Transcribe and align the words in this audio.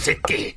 새끼. 0.00 0.56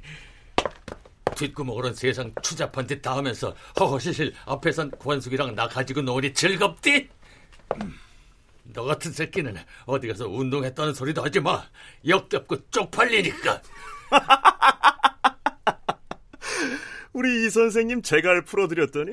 뒷구멍으로는 1.36 1.96
세상 1.96 2.32
추잡한 2.42 2.88
짓 2.88 3.02
다 3.02 3.18
하면서 3.18 3.56
허허실실 3.80 4.34
앞에선 4.46 4.92
권숙이랑 5.00 5.56
나 5.56 5.68
가지고 5.68 6.02
노니 6.02 6.34
즐겁디? 6.34 7.10
너 8.66 8.84
같은 8.84 9.12
새끼는 9.12 9.56
어디 9.86 10.08
가서 10.08 10.28
운동했다는 10.28 10.94
소리도 10.94 11.24
하지 11.24 11.40
마. 11.40 11.64
역겹고 12.08 12.70
쪽팔리니까. 12.70 13.62
우리 17.14 17.46
이 17.46 17.50
선생님 17.50 18.02
제갈 18.02 18.44
풀어드렸더니 18.44 19.12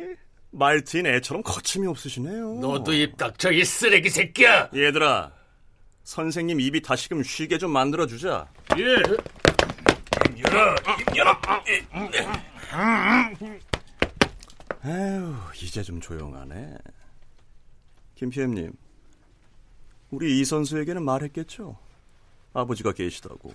말트인 0.53 1.07
애처럼 1.07 1.43
거침이 1.43 1.87
없으시네요. 1.87 2.55
너도 2.61 2.93
입 2.93 3.17
닥쳐 3.17 3.51
이 3.53 3.65
쓰레기 3.65 4.11
새끼야. 4.11 4.71
얘들아, 4.75 5.33
선생님 6.05 6.61
입이 6.61 6.83
다시금 6.83 7.23
쉬게 7.23 7.59
좀 7.59 7.71
만들어주자. 7.73 8.49
예. 8.79 8.97
입 10.41 10.47
열어, 10.47 10.75
입 10.99 11.17
열어. 11.17 11.39
에휴, 14.87 15.37
이제 15.63 15.83
좀 15.83 16.01
조용하네. 16.01 16.79
김PM님, 18.15 18.73
우리 20.11 20.41
이 20.41 20.45
선수에게는 20.47 21.05
말했겠죠? 21.05 21.77
아버지가 22.55 22.93
계시다고. 22.93 23.53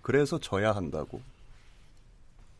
그래서 0.00 0.38
져야 0.38 0.72
한다고. 0.72 1.20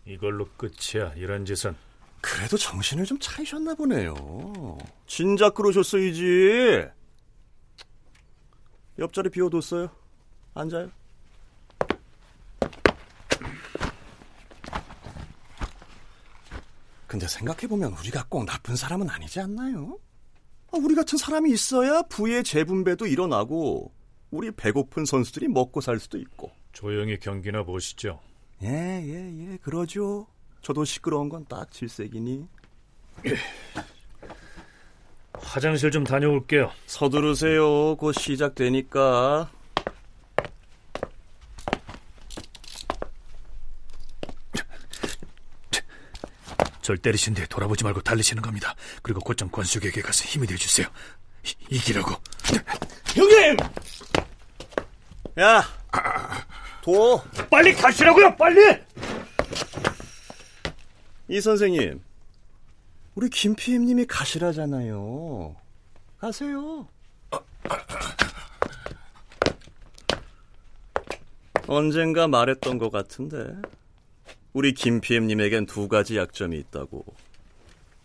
이걸로 0.05 0.47
끝이야, 0.59 1.15
이런 1.15 1.47
짓은. 1.47 1.75
그래도 2.21 2.59
정신을 2.59 3.07
좀 3.07 3.19
차리셨나 3.19 3.75
보네요. 3.75 4.77
진작 5.07 5.55
그러셨어야지. 5.55 6.89
옆자리 8.99 9.31
비워뒀어요. 9.31 9.89
앉아요. 10.55 10.91
근데 17.17 17.29
생각해보면 17.29 17.95
우리가 17.95 18.27
꼭 18.29 18.45
나쁜 18.45 18.77
사람은 18.77 19.09
아니지 19.09 19.41
않나요? 19.41 19.99
아, 20.71 20.77
우리 20.79 20.95
같은 20.95 21.17
사람이 21.17 21.51
있어야 21.51 22.03
부의 22.03 22.45
재분배도 22.45 23.07
일어나고 23.07 23.91
우리 24.31 24.51
배고픈 24.51 25.07
선수들이 25.07 25.49
먹고 25.49 25.81
살 25.81 25.99
수도 25.99 26.19
있고. 26.19 26.51
조용히 26.75 27.19
경기나 27.19 27.63
보시죠. 27.65 28.21
예, 28.63 28.69
예, 28.69 29.53
예, 29.53 29.57
그러죠. 29.63 30.27
저도 30.61 30.85
시끄러운 30.85 31.31
건 31.31 31.47
딱 31.49 31.71
질색이니. 31.73 32.47
화장실 35.39 35.91
좀 35.91 36.05
다녀올게요. 36.05 36.71
서두르세요. 36.85 37.97
곧 37.97 38.13
시작되니까. 38.13 39.51
절 46.87 46.97
때리신 46.99 47.35
뒤에 47.35 47.47
돌아보지 47.47 47.83
말고 47.83 48.01
달리시는 48.03 48.45
겁니다. 48.45 48.77
그리고 49.03 49.19
곧장 49.19 49.51
권숙에게 49.51 50.03
가서 50.03 50.23
힘이 50.23 50.47
돼주세요. 50.47 50.87
이, 51.45 51.53
이기라고. 51.69 52.15
형님! 53.13 53.57
야, 55.41 55.65
도. 56.83 57.21
빨리 57.51 57.75
가시라고요, 57.75 58.37
빨리! 58.37 58.81
이 61.27 61.41
선생님, 61.41 62.01
우리 63.17 63.31
김PM님이 63.31 64.07
가시라잖아요. 64.07 65.57
가세요. 66.21 66.87
언젠가 71.67 72.29
말했던 72.29 72.79
것 72.79 72.91
같은데 72.93 73.57
우리 74.57 74.73
김PM님에겐 74.73 75.67
두 75.67 75.87
가지 75.87 76.17
약점이 76.17 76.57
있다고. 76.57 77.05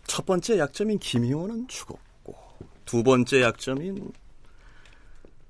첫 0.06 0.26
번째 0.26 0.58
약점인 0.58 0.98
김희원은 0.98 1.66
죽었고 1.66 2.36
두 2.84 3.02
번째 3.02 3.40
약점인 3.40 4.12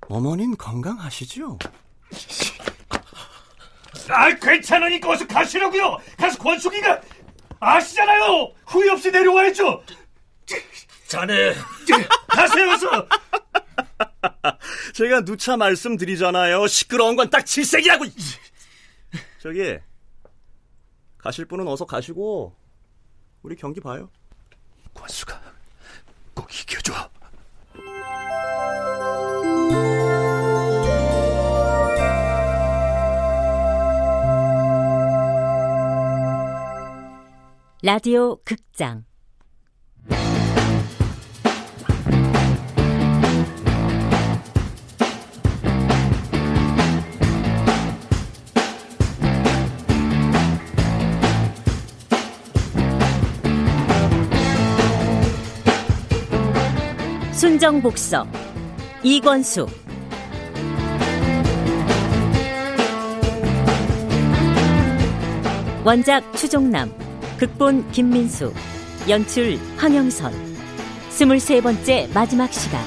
어머님 0.02 0.56
건강하시죠? 0.56 1.58
아, 4.10 4.32
괜찮으니까 4.36 5.10
어서 5.10 5.26
가시라고요. 5.26 5.98
가서 6.16 6.38
권숙이가 6.38 7.00
아시잖아요. 7.58 8.52
후회 8.69 8.88
없이 8.90 9.10
내려와야죠. 9.10 9.82
자네 11.08 11.52
가세요, 12.28 12.70
어서. 12.70 13.08
제가 14.94 15.24
누차 15.24 15.56
말씀드리잖아요. 15.56 16.69
시끄러운 16.69 17.16
건 17.16 17.28
딱 17.28 17.44
질색이라고. 17.44 18.04
저기 19.40 19.78
가실 21.22 21.44
분은 21.44 21.68
어서 21.68 21.84
가시고 21.86 22.52
우리 23.42 23.54
경기 23.54 23.80
봐요. 23.80 24.10
권수가 24.92 25.40
꼭 26.34 26.48
이겨줘. 26.52 26.92
라디오 37.84 38.36
극장 38.44 39.04
순정복서 57.42 58.25
이권수. 59.03 59.66
원작 65.84 66.22
추종남 66.36 66.88
극본 67.38 67.91
김민수 67.91 68.54
연출 69.08 69.58
황영선. 69.76 70.32
스물세 71.10 71.60
번째 71.62 72.08
마지막 72.14 72.52
시간 72.52 72.81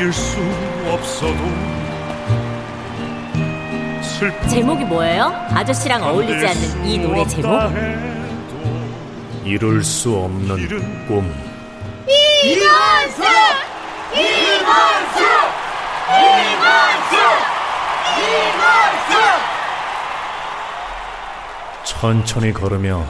이길 0.00 0.14
수 0.14 0.40
없어도 0.88 1.36
제목이 4.48 4.82
뭐예요? 4.84 5.26
아저씨랑 5.50 6.02
어울리지 6.02 6.46
않는 6.46 6.86
이 6.86 6.96
노래 6.96 7.26
제목? 7.26 7.70
이룰 9.44 9.84
수 9.84 10.16
없는 10.16 11.06
꿈. 11.06 11.30
이건수! 12.08 13.22
이건수! 14.14 15.20
이건수! 16.08 17.16
이건수! 18.16 19.20
천천히 21.84 22.54
걸으며 22.54 23.04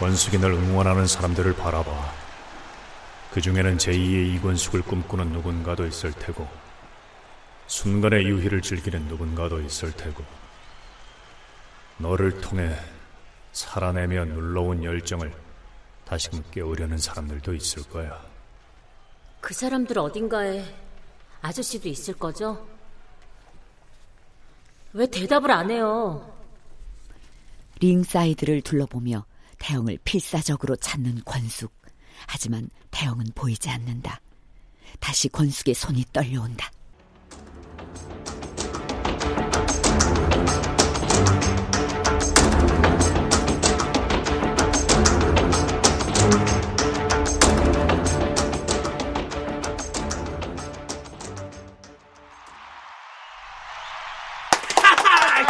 권숙인을 0.00 0.50
응원하는 0.50 1.06
사람들을 1.06 1.54
바라봐. 1.54 2.23
그 3.34 3.40
중에는 3.40 3.78
제2의 3.78 4.36
이권숙을 4.36 4.82
꿈꾸는 4.82 5.32
누군가도 5.32 5.84
있을 5.88 6.12
테고, 6.12 6.46
순간의 7.66 8.26
유희를 8.26 8.62
즐기는 8.62 9.08
누군가도 9.08 9.60
있을 9.60 9.90
테고, 9.90 10.22
너를 11.98 12.40
통해 12.40 12.78
살아내며 13.50 14.26
눌러온 14.26 14.84
열정을 14.84 15.34
다시금 16.04 16.44
깨우려는 16.52 16.96
사람들도 16.96 17.54
있을 17.54 17.82
거야. 17.88 18.24
그 19.40 19.52
사람들 19.52 19.98
어딘가에 19.98 20.64
아저씨도 21.42 21.88
있을 21.88 22.14
거죠? 22.14 22.64
왜 24.92 25.08
대답을 25.08 25.50
안 25.50 25.72
해요? 25.72 26.32
링사이드를 27.80 28.62
둘러보며 28.62 29.26
태영을 29.58 29.98
필사적으로 30.04 30.76
찾는 30.76 31.22
권숙. 31.24 31.83
하지만 32.26 32.68
태영은 32.90 33.26
보이지 33.34 33.70
않는다. 33.70 34.20
다시 35.00 35.28
권숙의 35.28 35.74
손이 35.74 36.04
떨려온다. 36.12 36.70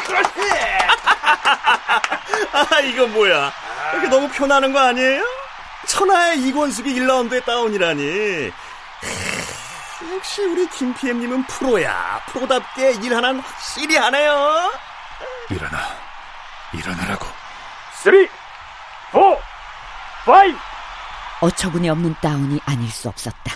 그렇지! 0.07 0.41
아, 2.53 2.81
이거 2.81 3.07
뭐야? 3.07 3.53
이렇게 3.93 4.09
너무 4.09 4.29
편하는 4.29 4.73
거 4.73 4.79
아니에요? 4.79 5.25
천하의 5.95 6.43
이권숙이 6.49 6.93
1라운드에 6.93 7.45
다운이라니. 7.45 8.51
역시 10.13 10.45
우리 10.45 10.69
김PM님은 10.69 11.47
프로야. 11.47 12.21
프로답게 12.27 12.95
일 12.95 13.15
하나는 13.15 13.39
확실히 13.39 13.97
하네요. 13.97 14.73
일어나. 15.51 15.79
일어나라고. 16.73 17.27
3, 18.03 18.27
4, 19.13 19.19
5. 19.21 19.39
어처구니 21.43 21.89
없는 21.89 22.17
다운이 22.21 22.61
아닐 22.65 22.91
수 22.91 23.09
없었다. 23.09 23.55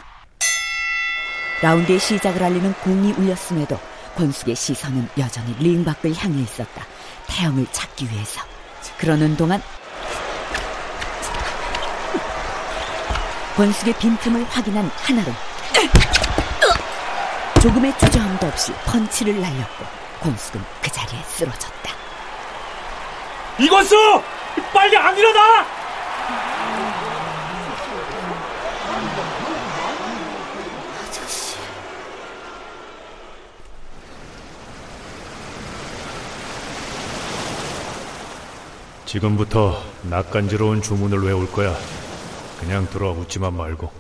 라운드의 1.61 1.99
시작을 1.99 2.41
알리는 2.41 2.73
공이 2.75 3.15
울렸음에도 3.15 3.81
권숙의 4.17 4.55
시선은 4.55 5.09
여전히 5.19 5.57
링 5.59 5.85
밖을 5.85 6.15
향해 6.17 6.41
있었다. 6.43 6.85
태영을 7.27 7.67
찾기 7.73 8.09
위해서. 8.11 8.41
그러는 8.97 9.37
동안 9.37 9.61
권숙의 13.59 13.93
빈틈을 13.95 14.45
확인한 14.45 14.89
한아름. 14.99 15.35
조금의 17.61 17.93
주저함도 17.99 18.47
없이 18.47 18.73
펀치를 18.87 19.41
날렸고 19.41 19.85
권숙은 20.21 20.65
그 20.81 20.89
자리에 20.93 21.21
쓰러졌다. 21.25 21.93
이건수! 23.59 23.97
빨리 24.73 24.97
안 24.97 25.19
일어나! 25.19 25.67
지금부터 39.05 39.83
낯간지러운 40.03 40.81
주문을 40.81 41.25
외울 41.25 41.51
거야. 41.51 41.75
그냥 42.59 42.89
들어 42.91 43.13
웃지만 43.13 43.57
말고. 43.57 43.91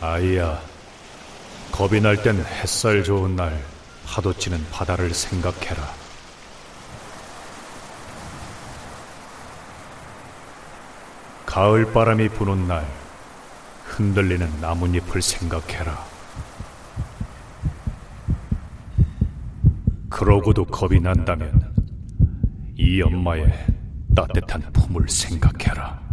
아이야, 0.00 0.60
겁이 1.72 2.00
날 2.00 2.22
땐 2.22 2.44
햇살 2.44 3.02
좋은 3.02 3.34
날 3.36 3.62
파도 4.06 4.32
치는 4.32 4.64
바다를 4.70 5.12
생각해라. 5.14 5.82
가을 11.44 11.90
바람이 11.92 12.28
부는 12.30 12.68
날 12.68 12.86
흔들리는 13.84 14.60
나뭇잎을 14.60 15.22
생각해라. 15.22 16.04
그러고도 20.10 20.64
겁이 20.66 21.00
난다면 21.00 21.74
이 22.76 23.00
엄마의 23.00 23.66
따뜻한 24.14 24.60
품을 24.72 25.08
생각해라. 25.08 26.05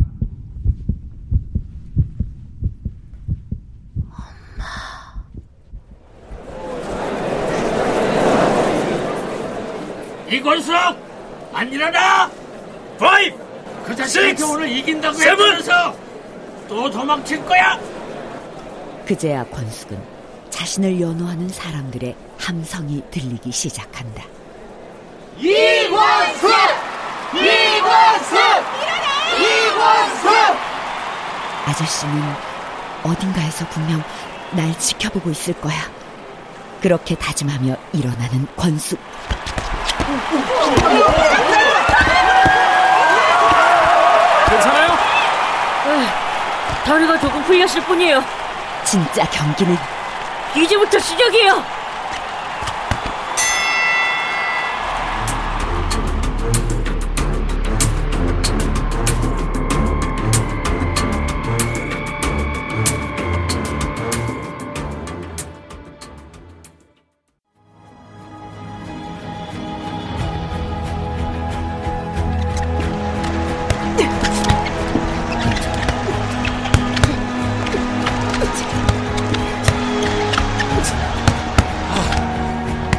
이권숙! 10.33 10.74
안 11.53 11.71
일어나! 11.71 12.30
Five! 13.00 13.83
그 13.85 13.95
자식한테 13.95 14.44
오늘 14.44 14.69
이긴다고 14.69 15.21
했으면서 15.21 15.95
또 16.68 16.89
도망칠 16.89 17.45
거야? 17.45 17.80
그제야 19.06 19.44
권숙은 19.45 20.01
자신을 20.50 21.00
연호하는 21.00 21.50
사람들의 21.50 22.15
함성이 22.39 23.03
들리기 23.12 23.51
시작한다. 23.51 24.24
이권숙! 25.38 26.50
이권숙! 27.36 28.39
이권숙! 29.38 30.57
아저씨는 31.68 32.33
어딘가에서 33.03 33.68
분명 33.69 34.01
날 34.51 34.77
지켜보고 34.79 35.29
있을 35.29 35.53
거야. 35.62 35.75
그렇게 36.81 37.15
다짐하며 37.15 37.75
일어나는 37.94 38.47
권숙. 38.56 39.00
괜찮아요? 44.50 44.97
다리가 46.85 47.19
조금 47.19 47.44
풀렸을 47.44 47.81
뿐이에요. 47.81 48.23
진짜 48.83 49.23
경기는 49.29 49.77
이제부터 50.55 51.00
시작이에요. 51.00 51.63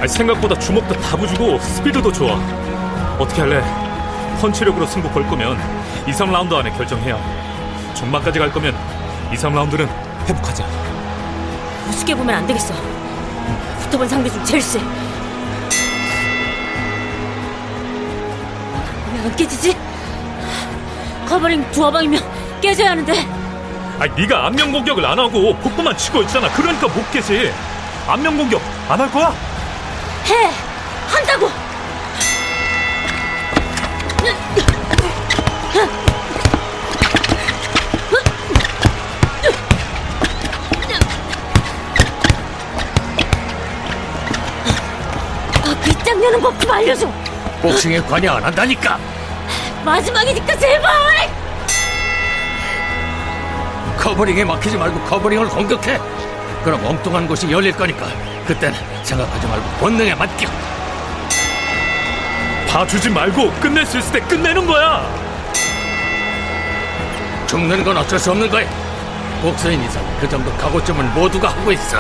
아니, 0.05 0.13
생각보다 0.13 0.55
주먹도 0.59 0.95
다부지고 1.01 1.59
스피드도 1.61 2.13
좋아. 2.13 2.35
어떻게 3.19 3.41
할래? 3.41 3.63
펀치력으로 4.39 4.85
승부 4.87 5.11
걸 5.11 5.27
거면 5.27 5.59
2, 6.07 6.11
3라운드 6.13 6.53
안에 6.53 6.71
결정해야. 6.73 7.17
종반까지 7.95 8.39
갈 8.39 8.53
거면 8.53 8.77
2, 9.33 9.35
3라운드는 9.37 9.89
회복하자. 10.29 10.63
우습게 11.89 12.15
보면 12.17 12.35
안 12.37 12.47
되겠어. 12.47 12.75
붙어본 13.81 14.07
상대 14.07 14.29
중 14.29 14.45
제일 14.45 14.61
세. 14.61 14.79
왜 19.15 19.27
안 19.27 19.35
깨지지? 19.37 19.75
커버링 21.27 21.71
두어 21.71 21.91
방이면 21.91 22.21
깨져야 22.61 22.91
하는데 22.91 23.13
아니 23.99 24.13
네가 24.21 24.49
안면 24.49 24.71
공격을 24.71 25.07
안 25.07 25.19
하고 25.19 25.57
복부만 25.57 25.97
치고 25.97 26.21
있잖아. 26.25 26.51
그러니까 26.53 26.89
못 26.89 27.11
깨지. 27.11 27.51
안면 28.07 28.37
공격 28.37 28.61
안 28.91 29.01
할 29.01 29.11
거야? 29.11 29.54
해! 30.29 30.51
한다고! 31.09 31.51
아, 45.65 45.75
빗장 45.83 46.21
내는 46.21 46.41
법 46.41 46.59
좀 46.61 46.71
알려줘! 46.71 47.11
복싱에 47.63 48.01
관여 48.01 48.33
안 48.35 48.45
한다니까! 48.45 48.99
마지막이니까 49.85 50.57
제발! 50.59 50.91
커버링에 53.99 54.45
막히지 54.45 54.77
말고 54.77 55.01
커버링을 55.05 55.49
공격해! 55.49 55.99
그럼 56.63 56.85
엉뚱한 56.85 57.27
곳이 57.27 57.51
열릴 57.51 57.73
거니까 57.73 58.07
그때는 58.47 58.79
생각하지 59.05 59.47
말고 59.47 59.65
본능에 59.79 60.15
맡겨! 60.15 60.49
봐주지 62.69 63.11
말고 63.11 63.53
끝낼 63.61 63.87
수 63.87 63.99
있을 63.99 64.13
때 64.13 64.21
끝내는 64.27 64.67
거야. 64.67 65.07
죽는 67.47 67.85
건 67.85 67.97
어쩔 67.99 68.19
수 68.19 68.31
없는 68.33 68.51
거야! 68.51 68.67
복서인 69.43 69.83
이상 69.85 70.03
그 70.21 70.29
정도 70.29 70.51
각오쯤은 70.57 71.15
모두가 71.15 71.49
하고 71.51 71.71
있어! 71.73 71.99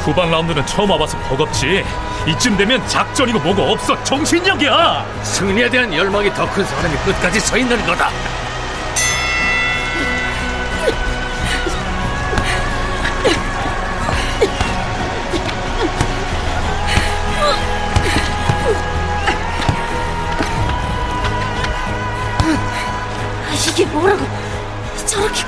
후반 0.00 0.30
라운드는 0.30 0.64
처음 0.66 0.90
와봐서 0.90 1.18
버겁지. 1.28 1.84
이쯤 2.26 2.56
되면 2.56 2.86
작전이고 2.88 3.38
뭐고 3.40 3.62
없어. 3.72 4.02
정신력이야. 4.04 5.04
승리에 5.22 5.68
대한 5.68 5.92
열망이 5.94 6.32
더 6.32 6.46
큰 6.50 6.64
사람이 6.64 6.96
끝까지 7.04 7.38
서 7.40 7.58
있는 7.58 7.84
거다! 7.84 8.08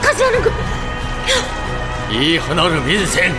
저렇게까지 0.00 0.22
하는 0.24 0.42
거이 2.08 2.38
한얼음 2.38 2.88
인생 2.90 3.38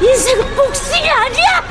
인생은 0.00 0.54
복싱이 0.54 1.10
아니야! 1.10 1.64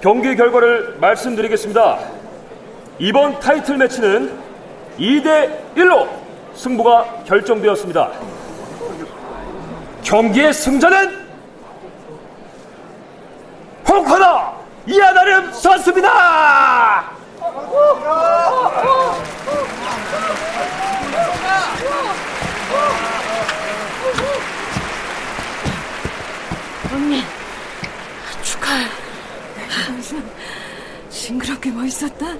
경기 0.00 0.34
결과를 0.34 0.96
말씀드리겠습니다. 0.98 1.98
이번 2.98 3.38
타이틀 3.38 3.76
매치는 3.76 4.34
2대 4.98 5.74
1로 5.76 6.08
승부가 6.54 7.24
결정되었습니다. 7.26 8.10
경기의 10.02 10.54
승자는 10.54 11.20
홍코너 13.86 14.54
이하나름 14.86 15.52
선수입니다. 15.52 17.10
언니, 26.90 27.22
축하해. 28.42 28.99
징그럽게 31.30 31.70
멋있었다. 31.70 32.26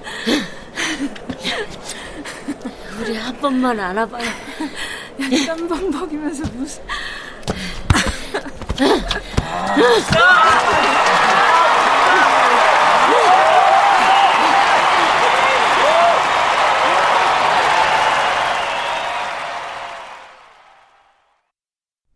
우리 2.99 3.15
한 3.15 3.37
번만 3.37 3.79
알아봐요. 3.79 4.25
야, 4.25 4.33
땀방 5.47 5.89
먹이면서 5.91 6.43
무슨... 6.53 6.83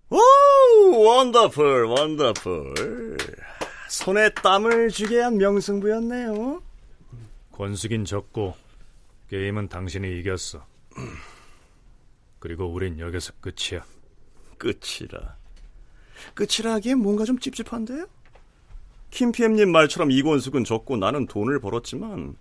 오, 0.09 0.19
원더풀, 0.99 1.85
원더풀. 1.85 3.17
손에 3.89 4.29
땀을 4.29 4.89
쥐게 4.89 5.21
한 5.21 5.37
명승부였네요. 5.37 6.64
권숙인 7.55 8.03
졌고 8.03 8.53
게임은 9.29 9.69
당신이 9.69 10.19
이겼어. 10.19 10.65
그리고 12.39 12.65
우린 12.65 12.99
여기서 12.99 13.31
끝이야. 13.39 13.85
끝이라. 14.57 15.37
끝이라 16.33 16.73
하기엔 16.73 16.99
뭔가 16.99 17.23
좀 17.23 17.39
찝찝한데요? 17.39 18.07
김PM님 19.11 19.71
말처럼 19.71 20.11
이권숙은 20.11 20.65
졌고 20.65 20.97
나는 20.97 21.25
돈을 21.27 21.59
벌었지만 21.61 22.35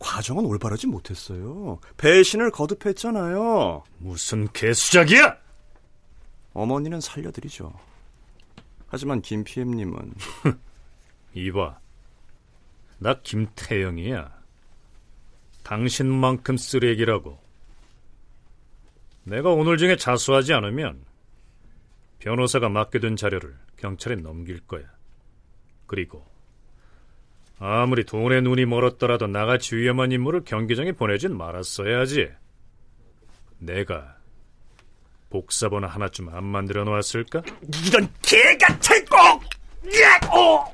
과정은 0.00 0.44
올바르지 0.44 0.88
못했어요. 0.88 1.78
배신을 1.96 2.50
거듭했잖아요. 2.50 3.84
무슨 3.98 4.48
개수작이야! 4.52 5.36
어머니는 6.52 7.00
살려드리죠. 7.00 7.72
하지만 8.88 9.22
김PM님은 9.22 10.14
이봐, 11.34 11.78
나 13.00 13.14
김태영이야. 13.22 14.30
당신만큼 15.62 16.56
쓰레기라고. 16.58 17.40
내가 19.24 19.50
오늘 19.50 19.78
중에 19.78 19.96
자수하지 19.96 20.52
않으면 20.52 21.02
변호사가 22.18 22.68
맡겨둔 22.68 23.16
자료를 23.16 23.56
경찰에 23.78 24.16
넘길 24.16 24.60
거야. 24.60 24.84
그리고 25.86 26.26
아무리 27.58 28.04
돈에 28.04 28.42
눈이 28.42 28.66
멀었더라도 28.66 29.26
나같이 29.26 29.76
위험한 29.76 30.12
인물을 30.12 30.44
경기장에 30.44 30.92
보내진 30.92 31.36
말았어야지. 31.36 32.30
내가 33.58 34.16
복사본을 35.30 35.88
하나쯤 35.88 36.28
안 36.28 36.44
만들어 36.44 36.84
놓았을까? 36.84 37.42
이런 37.86 38.12
개같은 38.22 39.04
꼭! 39.06 39.42
어! 40.32 40.64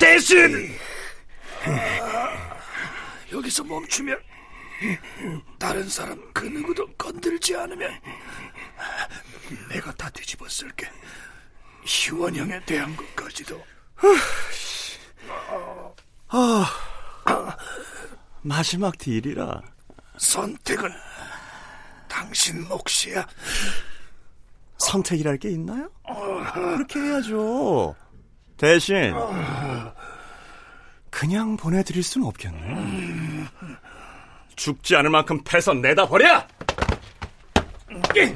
대신 0.00 0.76
여기서 3.32 3.64
멈추면 3.64 4.18
다른 5.58 5.88
사람 5.88 6.20
그 6.32 6.44
누구도 6.46 6.86
건들지 6.94 7.56
않으면 7.56 7.92
내가 9.70 9.92
다 9.94 10.10
뒤집어 10.10 10.48
쓸게. 10.48 10.88
희원 11.84 12.34
형에 12.34 12.64
대한 12.64 12.96
것까지도. 12.96 13.62
아, 16.28 16.66
마지막 18.42 18.96
딜이라. 18.98 19.60
선택은 20.18 20.90
당신 22.08 22.66
몫이야. 22.68 23.26
선택이랄 24.78 25.38
게 25.38 25.50
있나요? 25.50 25.90
그렇게 26.52 27.00
해야죠. 27.00 27.94
대신 28.56 29.14
그냥 31.10 31.56
보내드릴 31.56 32.02
수는 32.02 32.26
없겠네. 32.26 33.46
죽지 34.56 34.96
않을 34.96 35.10
만큼 35.10 35.40
패서 35.44 35.74
내다 35.74 36.06
버려! 36.06 36.44
이제 38.10 38.34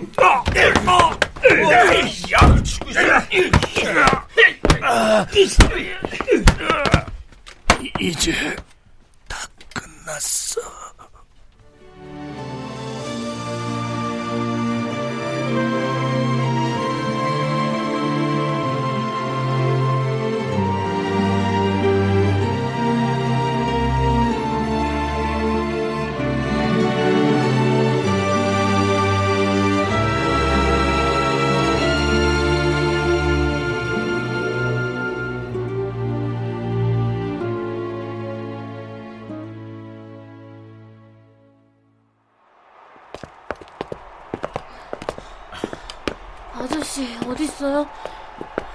아저씨, 46.88 47.18
어딨어요? 47.26 47.86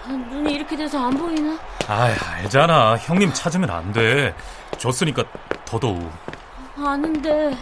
눈이 0.07 0.53
이렇게 0.53 0.75
돼서 0.77 1.03
안 1.03 1.17
보이나? 1.17 1.57
아, 1.87 2.13
알잖아. 2.35 2.97
형님 2.97 3.33
찾으면 3.33 3.69
안 3.71 3.91
돼. 3.91 4.35
졌으니까 4.77 5.23
더더욱. 5.65 6.11
아는데, 6.77 7.57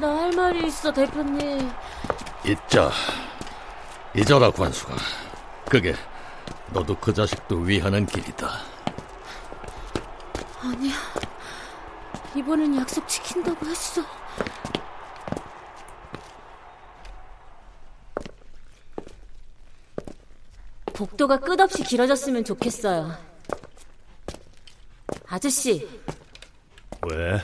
나 0.00 0.08
할 0.08 0.32
말이 0.32 0.66
있어, 0.66 0.92
대표님. 0.92 1.70
잊자. 2.44 2.90
잊어라, 4.14 4.50
관수가. 4.50 4.94
그게 5.70 5.94
너도 6.68 6.94
그 6.96 7.14
자식도 7.14 7.56
위하는 7.60 8.04
길이다. 8.04 8.50
아니야. 10.62 10.94
이번엔 12.34 12.76
약속 12.76 13.08
지킨다고 13.08 13.64
했어. 13.66 14.02
복도가 20.98 21.38
끝없이 21.38 21.84
길어졌으면 21.84 22.42
좋겠어요. 22.44 23.12
아저씨, 25.28 25.88
왜? 27.08 27.38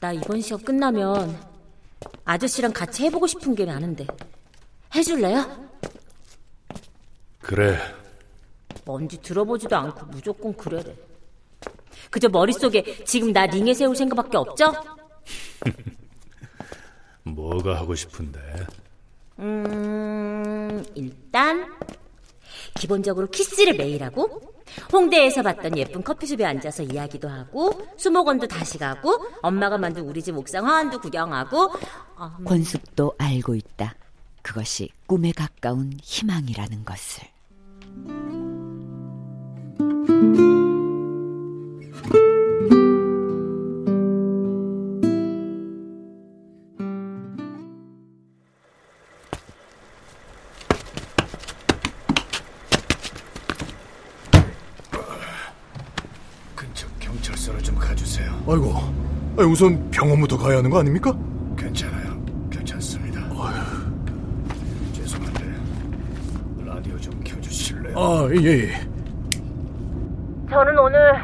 나 0.00 0.12
이번 0.14 0.40
시험 0.40 0.62
끝나면 0.62 1.38
아저씨랑 2.24 2.72
같이 2.72 3.04
해보고 3.04 3.26
싶은 3.26 3.54
게 3.54 3.66
많은데 3.66 4.06
해줄래요? 4.94 5.68
그래. 7.42 7.76
뭔지 8.86 9.20
들어보지도 9.20 9.76
않고 9.76 10.06
무조건 10.06 10.56
그래래. 10.56 10.96
그저 12.10 12.30
머릿속에 12.30 13.04
지금 13.04 13.34
나 13.34 13.44
링에 13.44 13.74
세울 13.74 13.94
생각밖에 13.94 14.38
없죠? 14.38 14.72
뭐가 17.24 17.76
하고 17.76 17.94
싶은데? 17.94 18.40
음, 19.38 20.82
일단 20.94 21.71
기본적으로 22.82 23.28
키스를 23.28 23.74
매일 23.76 24.02
하고 24.02 24.42
홍대에서 24.92 25.42
봤던 25.42 25.78
예쁜 25.78 26.02
커피숍에 26.02 26.44
앉아서 26.44 26.82
이야기도 26.82 27.28
하고 27.28 27.80
수목원도 27.96 28.48
다시 28.48 28.76
가고 28.76 29.24
엄마가 29.40 29.78
만든 29.78 30.02
우리 30.02 30.20
집 30.20 30.36
옥상 30.36 30.66
화환도 30.66 31.00
구경하고 31.00 31.70
어... 32.16 32.36
권숙도 32.44 33.14
알고 33.18 33.54
있다. 33.54 33.94
그것이 34.42 34.90
꿈에 35.06 35.30
가까운 35.30 35.92
희망이라는 36.02 36.84
것을. 36.84 37.22
우선 59.52 59.90
병원부터 59.90 60.38
가야 60.38 60.56
하는 60.58 60.70
거 60.70 60.80
아닙니까? 60.80 61.12
괜찮아요. 61.58 62.18
괜찮습니다. 62.50 63.20
어휴. 63.20 64.92
죄송한데 64.94 65.44
라디오 66.64 66.96
좀 66.96 67.12
켜주실래요? 67.22 67.98
아, 67.98 68.28
예, 68.30 68.46
예. 68.46 68.70
저는 70.48 70.78
오늘 70.78 71.20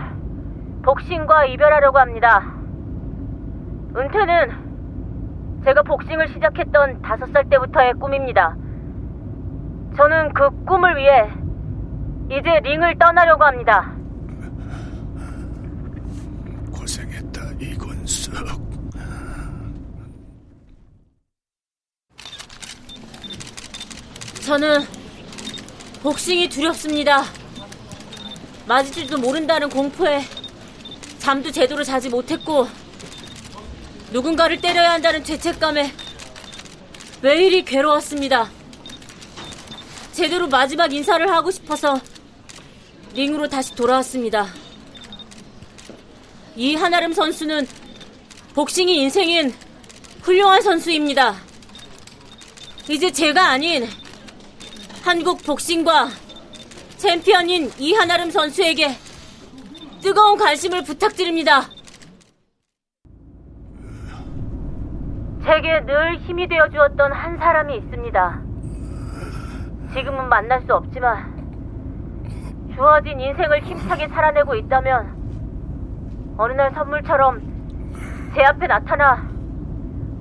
복싱과 0.82 1.46
이별하려고 1.46 1.98
합니다. 1.98 2.52
은퇴는 3.96 5.62
제가 5.64 5.82
복싱을 5.84 6.28
시작했던 6.28 7.00
다섯 7.00 7.32
살 7.32 7.48
때부터의 7.48 7.94
꿈입니다. 7.94 8.54
저는 9.96 10.34
그 10.34 10.50
꿈을 10.66 10.96
위해 10.98 11.30
이제 12.26 12.60
링을 12.60 12.98
떠나려고 12.98 13.44
합니다. 13.44 13.97
저는 24.48 24.80
복싱이 26.02 26.48
두렵습니다. 26.48 27.22
맞을 28.66 28.90
줄도 28.94 29.18
모른다는 29.18 29.68
공포에 29.68 30.24
잠도 31.18 31.52
제대로 31.52 31.84
자지 31.84 32.08
못했고 32.08 32.66
누군가를 34.10 34.58
때려야 34.58 34.92
한다는 34.92 35.22
죄책감에 35.22 35.92
왜 37.20 37.44
이리 37.44 37.62
괴로웠습니다. 37.62 38.48
제대로 40.12 40.48
마지막 40.48 40.94
인사를 40.94 41.30
하고 41.30 41.50
싶어서 41.50 42.00
링으로 43.12 43.50
다시 43.50 43.74
돌아왔습니다. 43.74 44.46
이 46.56 46.74
한아름 46.74 47.12
선수는 47.12 47.68
복싱이 48.54 48.96
인생인 48.96 49.54
훌륭한 50.22 50.62
선수입니다. 50.62 51.36
이제 52.88 53.12
제가 53.12 53.50
아닌 53.50 53.86
한국 55.08 55.42
복싱과 55.42 56.08
챔피언인 56.98 57.70
이한아름 57.78 58.30
선수에게 58.30 58.88
뜨거운 60.02 60.36
관심을 60.36 60.84
부탁드립니다. 60.84 61.62
제게 65.46 65.80
늘 65.86 66.18
힘이 66.18 66.46
되어 66.46 66.68
주었던 66.68 67.10
한 67.10 67.38
사람이 67.38 67.74
있습니다. 67.78 68.42
지금은 69.94 70.28
만날 70.28 70.60
수 70.66 70.74
없지만 70.74 71.32
주어진 72.74 73.18
인생을 73.18 73.62
힘차게 73.62 74.08
살아내고 74.08 74.56
있다면 74.56 76.36
어느 76.36 76.52
날 76.52 76.70
선물처럼 76.74 78.32
제 78.34 78.42
앞에 78.42 78.66
나타나 78.66 79.26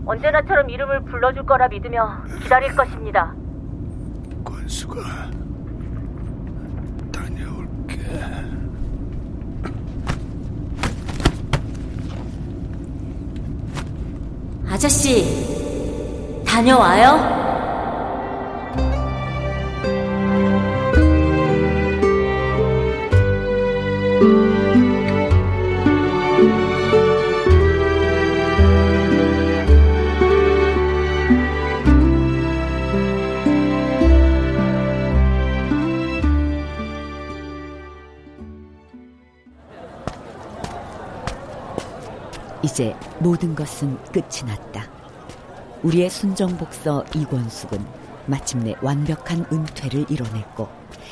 언제나처럼 0.06 0.70
이름을 0.70 1.04
불러줄 1.04 1.46
거라 1.46 1.68
믿으며 1.68 2.24
기다릴 2.42 2.74
것입니다. 2.74 3.36
권수가 4.68 5.32
다녀올게. 7.10 8.00
아저씨, 14.68 16.44
다녀와요? 16.46 17.47
모든 43.20 43.56
것은 43.56 43.98
끝이 44.12 44.44
났다. 44.46 44.88
우리의 45.84 46.10
순정복서 46.10 47.06
이권숙은 47.16 47.86
마침내 48.26 48.76
완벽한 48.82 49.46
은퇴를 49.52 50.06
이뤄냈고 50.10 50.68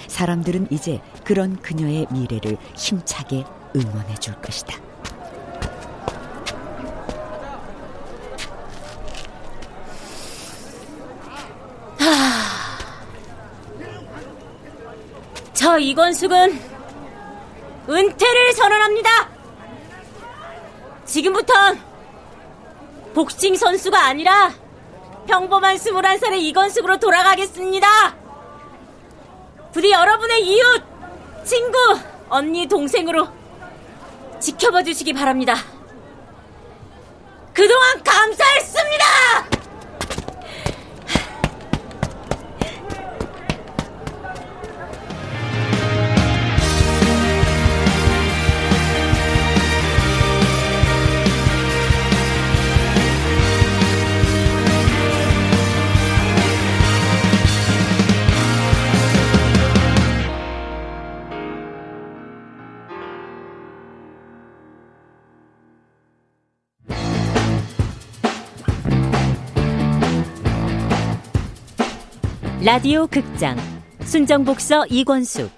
사람들은 0.08 0.68
이제 0.70 1.02
그런 1.24 1.56
그녀의 1.62 2.08
미래를 2.12 2.58
힘차게 2.76 3.46
응원해 3.76 4.16
줄 4.16 4.36
것이다. 4.42 4.78
저 15.54 15.80
이권숙은 15.80 16.60
은퇴를 17.90 18.54
선언합니다. 18.54 19.30
지금부턴 21.06 21.95
복싱 23.16 23.56
선수가 23.56 23.98
아니라 23.98 24.54
평범한 25.26 25.78
21살의 25.78 26.36
이건숙으로 26.42 27.00
돌아가겠습니다. 27.00 27.88
부디 29.72 29.92
여러분의 29.92 30.46
이웃, 30.46 30.84
친구, 31.46 31.78
언니, 32.30 32.68
동생으로 32.68 33.30
지켜봐 34.42 34.84
주시기 34.84 35.14
바랍니다. 35.14 35.56
그동안 37.54 38.04
감사했습니다! 38.04 39.65
라디오 72.66 73.06
극장. 73.06 73.56
순정복서 74.02 74.88
이권숙. 74.88 75.52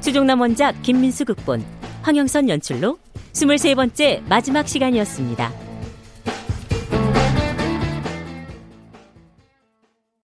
주종남 0.00 0.40
원작 0.40 0.80
김민수 0.82 1.24
극본. 1.24 1.64
황영선 2.02 2.48
연출로 2.48 2.98
23번째 3.32 4.22
마지막 4.28 4.68
시간이었습니다. 4.68 5.65